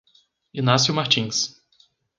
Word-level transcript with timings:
Inácio 0.53 0.93
Martins 0.95 1.61